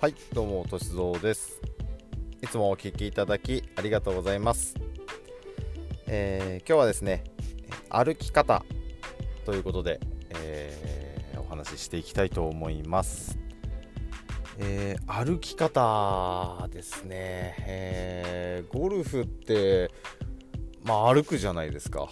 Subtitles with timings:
[0.00, 1.60] はいどうもとしぞうです。
[2.40, 4.74] いつもお聴きいただきありがとうございます、
[6.06, 7.22] えー、今日はですね
[7.90, 8.64] 歩き方
[9.44, 10.00] ということで、
[10.30, 13.38] えー、お話ししていきたいと思います。
[14.56, 19.90] えー、歩き方ですね、えー、ゴルフって
[20.82, 22.08] まあ歩くじゃないですか。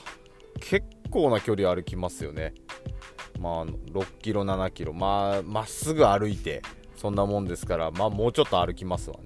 [0.61, 2.53] 結構な距離歩きますよね。
[3.41, 4.93] まあ6キロ7キロ。
[4.93, 6.61] まあまっすぐ歩いて
[6.99, 9.23] そんなもんですから、まあ、もうちょっと歩きますわね。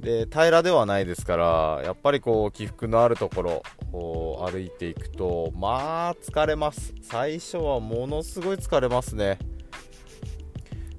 [0.00, 6.92] で平らではないですからやっぱりこう起伏のあるところを歩いていくとまあ疲れます。
[7.02, 9.38] 最初はものすごい疲れますね。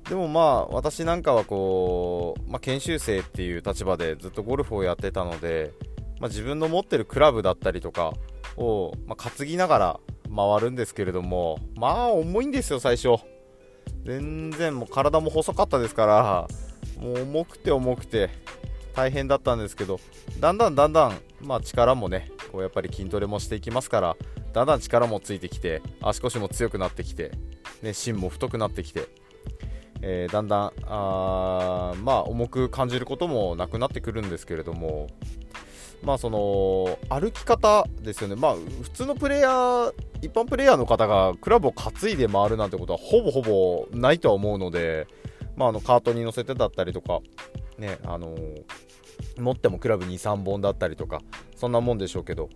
[0.10, 5.74] でもまあ私なんかはこう、まあ、研修生っていう立場でずっとゴルフをやってたので、
[6.20, 8.14] まあ、自分の持ってるクラブだったりとか
[8.58, 10.00] を、まあ、担ぎながら
[10.34, 13.33] 回るんですけれどもまあ重いんですよ最初。
[14.03, 16.48] 全然もう体も細かったですから
[17.01, 18.29] もう重くて重くて
[18.93, 19.99] 大変だったんですけど
[20.40, 24.18] だんだんだんだん、まあ、力もねこうやっぱり筋トレもしていきますから
[24.54, 27.32] だんだん力もついてきて足腰も強くなってきて、
[27.82, 29.07] ね、芯も太くなってきて、
[30.01, 35.07] えー、だんだんあまあ重く感じることもなくなってくるんですけれども
[36.04, 45.07] まあその歩き方ですよね、まあ、普通のプレイヤー、一般プレイヤーの方がクラブを担いで回るなんてことはほぼほぼないとは思うので、
[45.55, 47.20] まあ、あのカートに乗せてだったりとか、
[47.77, 48.35] ねあの
[49.40, 51.21] 持ってもクラブ2、3本だったりとか、
[51.55, 52.49] そんなもんでしょうけど、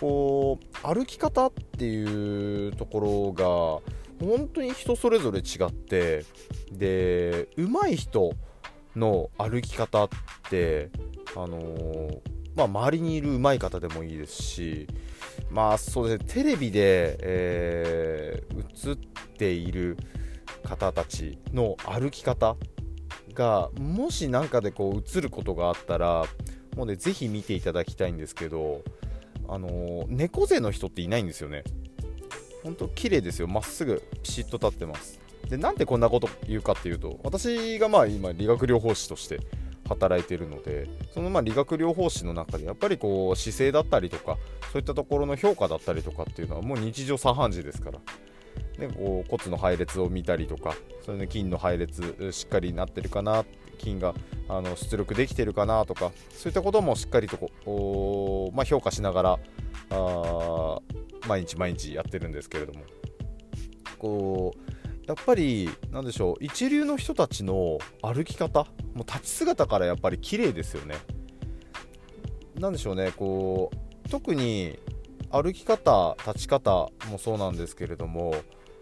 [0.00, 3.82] こう歩き方っていうところ
[4.20, 6.24] が、本当に人それぞれ違って、
[6.72, 8.32] で、上手い人
[8.96, 10.08] の歩き方っ
[10.50, 10.90] て、
[11.36, 14.86] あのーまあ、周りにいる上手い方でもいいですし、
[15.50, 18.96] まあそうですね、テレビで、えー、映っ
[19.36, 19.96] ている
[20.62, 22.56] 方たちの歩き方
[23.34, 26.26] がもし何かでこう映ることがあったら
[26.76, 28.82] もうねぜひ見ていただきたいんですけど
[29.48, 31.64] あのー、猫背の人っていないんですよね。
[32.62, 33.48] 本当綺麗ですよ。
[33.48, 35.18] まっすぐピシッと立ってます。
[35.48, 39.40] でなんでこんなこと言うかっていうと私がまあ今理学療法士として
[39.88, 44.38] 働いてるのでそのまあ理学療法士の中でやっぱりこう姿勢だったりとか
[44.72, 47.98] そういったところの評価だったりとかっていうのはもう日常茶飯事ですから。
[48.78, 53.44] でこう骨の配列を見たりとかそれで筋の配列しっかりなってるかな
[53.78, 54.14] 筋が
[54.48, 59.38] あの出力できてるかなとかそういったこともしっかりとこう、まあ、評価しながら
[59.90, 60.78] あ
[61.26, 62.80] 毎日毎日やってるんですけれども。
[64.02, 64.81] こう
[65.12, 68.60] やっぱりなんでしょう一流の人たちの歩き方
[68.94, 70.94] もう立ち姿からやっぱり綺麗ですよね。
[72.58, 74.78] なんでしょうねこう特に
[75.30, 78.34] 歩き方立ち方もそうなんですけれども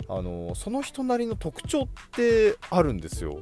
[0.08, 3.40] あのその人なりの特徴ってあるんですよ。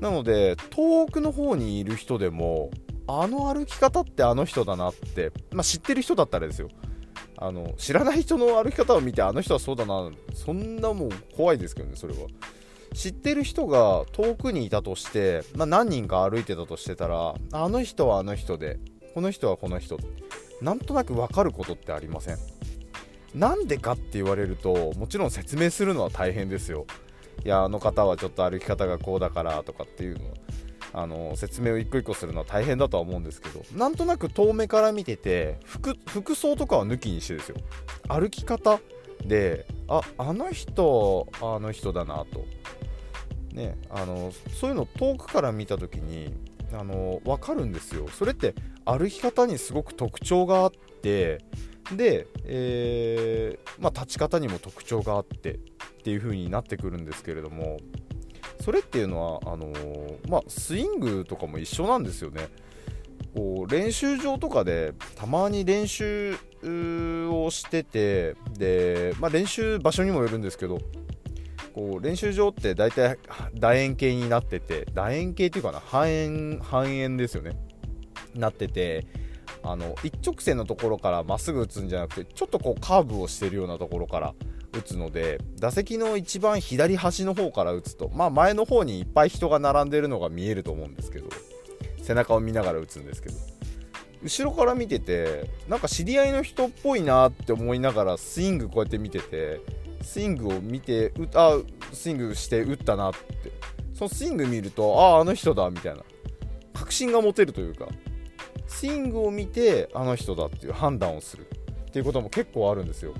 [0.00, 2.70] なので遠くの方にいる人でも
[3.06, 6.68] あの歩き方ってあの人だなって、まあ、知ってる人だったらですよ。
[7.44, 12.20] あの知らない人の歩き方を見てあの人はそうだなそんなもう怖いですけどねそれは。
[12.94, 18.78] 知ってる人が遠くにいたとして、まあ、何人か歩いてたとしてたらあの人はあの人で
[19.14, 19.98] この人はこの人
[20.60, 22.38] なんとなく分かることってありません？
[23.34, 26.86] なんでかって言われるともちろん説明するのは大変ですよ。
[27.44, 30.36] いやあの方はちょっと歩き方がこうだからとかっていうのは。
[30.94, 37.56] あの説明を一個一個するのは大変だとは思うんですけどなんとなく遠目から見てて服服装とかは抜きにしてですよ。
[38.08, 38.78] 歩き方
[39.24, 42.44] でああの人あの人だなと、
[43.52, 46.34] ね、あのそういうの遠くから見た時に
[46.72, 48.08] あの分かるんですよ。
[48.08, 48.54] それって
[48.84, 51.38] 歩き方にすごく特徴があって
[51.96, 55.58] で、えー、まあ、立ち方にも特徴があってっ
[56.02, 57.78] ていう風になってくるんですけれども
[58.62, 62.48] それっていうのはあのー、まあ、スイングとかも一緒なんですよね。
[63.34, 70.78] こう練習場とかでたまに練習をしててで、まあ、練習場所にもよるんですけど
[71.74, 73.18] こう練習場って大体
[73.58, 77.52] 楕円形になってて楕円形っていうかな半円半円ですよね
[78.34, 79.06] なってて
[79.62, 84.34] あの一直線のところからまっすぐ打つんじゃなくてちょっとこうカーブをしてるようなところから
[84.72, 91.28] 打つので打席の一番左端の方から打つと、まあ、前の方にいっぱい人が並んでるのが見えると思うんですけど
[92.02, 93.36] 背中を見ながら打つんですけど。
[94.22, 99.60] 後ろから見ててなんか知り合いの人っぽいなって思いながらスイングこうやって見てて
[100.00, 101.58] スイングを見てあ
[101.92, 103.18] スイングして打ったなって。
[103.94, 106.02] そのスイング見るとあああの人だみたいな。
[106.72, 107.88] 確信が持てるというか
[108.66, 113.14] スイングを見てあの人だっていう判断をするっていうことも結構あるんですよ。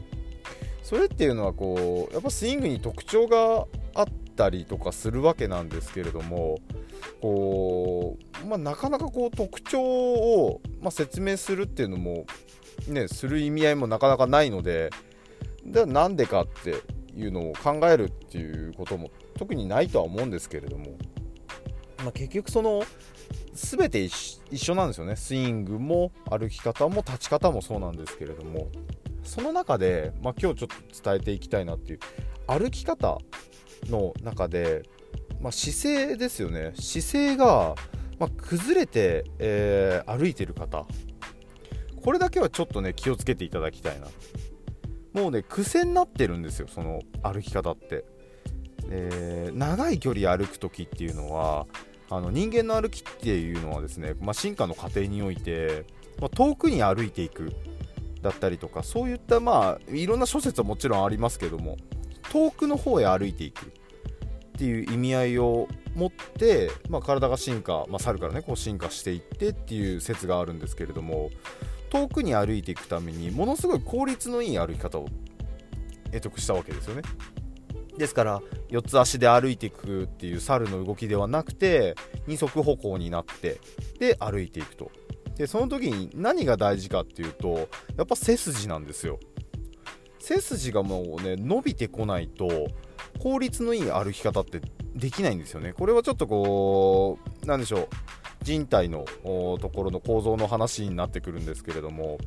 [0.82, 4.06] それっていうのはこうやっぱスイングに特徴があっ
[4.36, 6.58] たりとかするわけなんですけれども
[7.20, 12.26] こう、まあ、なかなかこう特徴を、まあ、説明するっていうのも、
[12.88, 14.90] ね、する意味合いもなかなかないので
[15.64, 16.74] ではなんでかって
[17.16, 20.96] いうのを考えるっていうことも特にないとは思うんですけれども、
[21.98, 22.82] まあ、結局その
[23.54, 25.14] 全て一緒なんですよね。
[25.14, 28.68] スイングも歩き方も立ち方もそうなんですけれども
[29.22, 32.00] その中で、まあ、今日ちょっと伝えていきたいなっていう
[32.46, 33.18] 歩き方
[33.88, 34.82] の中で、
[35.40, 36.72] まあ、姿勢ですよね。
[36.74, 37.74] 姿勢が、
[38.18, 40.86] まあ、崩れて、えー、歩いてる方。
[42.02, 44.08] これだけはちょっとね気をつけていただきたいな。
[45.12, 48.04] もうね癖になってるんですよその歩き方って、
[48.88, 51.66] えー、長い距離歩く時っていうのは
[52.08, 55.86] あの人間の歩きっていうのはですね、まあ、進化の過程において、
[56.20, 57.52] まあ、遠くに歩いていく。
[58.22, 61.76] だったりとかそういったまあいろんな諸説はもちろんありますけども
[62.30, 63.68] 遠くの方へ歩いていくっ
[64.58, 71.30] ていう意味合いを持って、まあ、体が進化、まあ、猿からねこう進化していってっていう説があるんですけれども
[71.90, 75.08] 遠くに歩いていくためにものすごい効率のいい歩き方を
[76.06, 77.02] 得得したわけですよね。
[77.98, 81.94] ですから4つ足で歩いていくっていう猿の動きではなくて
[82.26, 83.60] 二足歩行になって
[83.98, 84.90] で歩いていくと。
[85.36, 89.18] でその時に何が大事かっていうとやっぱ背筋なんですよ。
[90.18, 92.68] 背筋がもうね伸びてこないと
[93.18, 94.60] 効率のいい歩き方って
[94.94, 95.72] できないんですよね。
[95.72, 97.88] これはちょっとこうなんでしょう。
[98.42, 99.04] 人体の
[99.60, 102.18] ところの構造の話になってくるんですけれども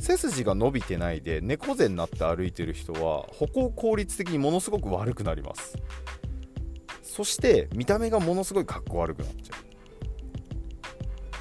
[0.00, 5.78] 背筋が伸びてないで猫背になって歩いてる人は歩行効率的にものすごく悪くなります。
[7.02, 9.71] そして見た目がものすごいかっこ悪くなっちゃう。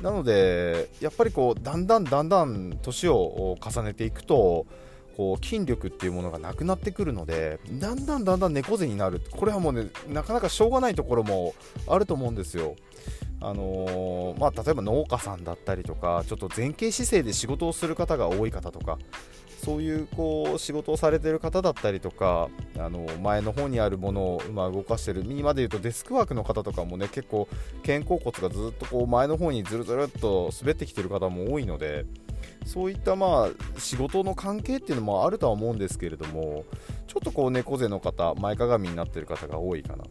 [0.01, 4.65] なのでやっぱりこうだんだんだんだん年を重ねていくと
[5.15, 9.21] こう筋力っていうものがなくなってくるのでだんだんだんだん猫背になる。
[9.31, 11.53] これはもうねなかなかしょうがないところも
[11.87, 12.75] あると思うんですよ。
[13.41, 18.99] あのー、まあ、例えば農家さんだったりとかちょっと前傾姿勢で仕事をする方が多い方とか
[19.63, 27.47] そういうこう仕事をされてる方だったりとかあの前の方にあるものをま動かしてる今で言うとデスクワークの方とかもね結構
[27.85, 32.05] 肩甲骨がずっとこう前の方にずるずるっと滑ってきてる方も多いので
[32.65, 36.65] そういったまあ仕事の関係っていうのもあるとは思うんですけれども
[37.07, 40.05] ちょっとこう猫背の方前かがみになってる方が多いかな。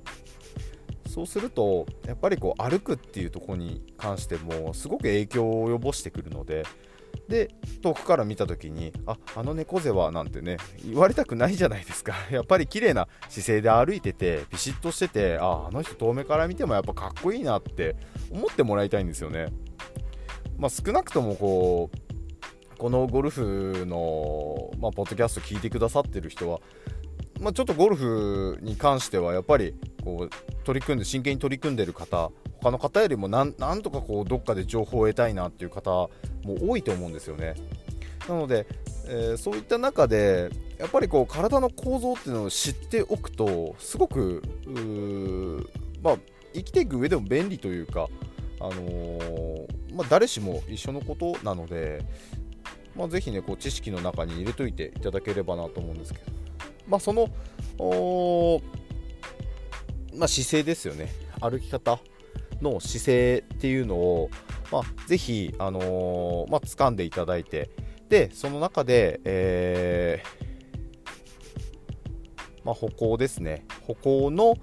[1.21, 6.65] そうするとやっぱりこう歩くっていうところに関してもすごく影響を及ぼしてくるので
[7.29, 7.51] で
[7.83, 12.15] 遠くから見た時にああの猫背はなんてね言われたくないじゃないですか。
[12.33, 17.97] やっぱり綺麗な姿勢で歩いててビシッとしててあああの人遠目から見てもやっぱかっこいいなって
[18.31, 19.49] 思ってもらいたいんですよね。
[20.57, 26.61] まあ、少なくともこうこのゴルフの、まあ、ポッドキャスト聞いてくださってる人は
[27.41, 36.11] まあ、ちょっとゴルフに関してはやっぱりこう取り組んで真剣に取り組んでる方他の方よりもなんとかこうどっかで情報を得たいなっていう方も
[36.69, 37.55] 多いと思うんですよね。
[38.29, 38.67] なので、
[39.07, 44.43] えー、そういった中でやっぱりこう体の構造っていうのを知っておくとすごく
[46.03, 46.17] まあ、
[46.55, 48.09] 生きていく上でも便利というか、
[48.61, 52.03] あのー、まあ、誰しも一緒のことなので、
[52.97, 56.40] まあ、ぜひねこう知識の中に入れといていただければなと思うんですけど。
[56.91, 57.31] まあ、その、
[60.15, 61.09] まあ、姿勢ですよね。
[61.41, 62.01] 歩き方
[62.61, 64.31] の姿勢っていうのを、
[64.73, 67.71] まあ、ぜひ、あのー、まあ、掴んでいただいて。
[68.09, 73.65] でその中で、えー、まあ、歩行ですね。
[73.87, 74.57] 歩行の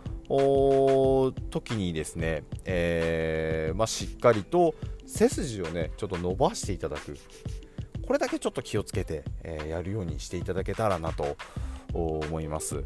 [1.50, 4.75] 時にですね、えー、まあ、しっかりと
[5.06, 7.18] 背筋をねちょっと伸ばしていただく。
[8.06, 11.38] これだけちょっと気をつけて、えー、やるようにしていただけたらなと
[12.06, 12.84] 思います。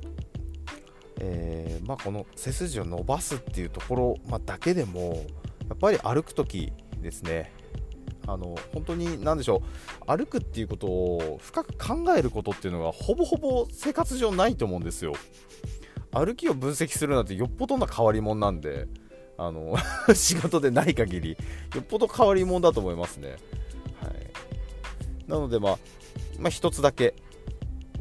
[1.20, 5.26] えー、まあ、この背筋を伸ばすっていうところ、まあ、だけでも
[5.70, 7.52] やっぱり歩く時ですね。
[8.28, 9.62] あの本当に何でしょ
[10.08, 10.18] う。
[10.18, 15.14] 歩くっていうことを深く考えることっていうのがほぼほぼ生活上ないと思うんですよ。
[16.12, 18.88] 歩きを分析するなんてよっぽどな変わり者なんで
[19.38, 19.76] あの
[20.14, 21.38] 仕事でない限り
[21.74, 23.38] よっぽど変わり者だと思いますね、はい、
[25.28, 25.80] なのでまあ、
[26.38, 27.16] まあ、一つだけ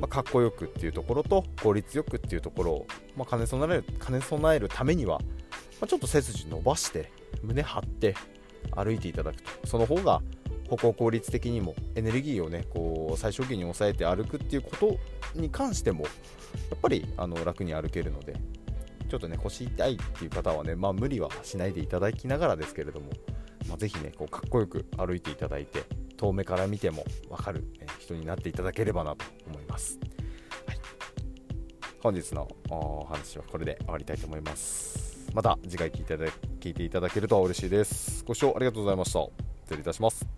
[0.00, 5.26] まあ、かっこよくっていうところと効率よくっていうところを、まあ、兼ね備える兼ね備えるためには、ま
[5.82, 8.14] あ、ちょっと背筋伸ばして胸張って
[8.74, 9.66] 歩いていただくと。
[9.66, 10.22] その方が
[10.70, 14.96] 歩行効率的にもエネルギーをねこう最小限に抑えて歩くっていうこと
[15.34, 16.08] に関してもや
[16.76, 18.36] っぱりあの楽に歩けるので
[19.08, 23.10] ちょっとね腰痛いっていう方はね、まあ、無理はしないでいただきながらですけれども、
[23.68, 25.82] まあ、ぜひねこうかっこよく歩いていただいて
[26.20, 27.64] 遠目から見ても分かる
[27.98, 29.98] 人になっていただければなと思います。
[30.66, 30.78] はい、
[32.02, 35.30] 本日のお話はこれで終わりたいと思います。
[35.32, 39.20] また次回聞いていただ聞いていただけると嬉しいですご視聴ありがとうございました
[39.64, 40.29] 失礼いたします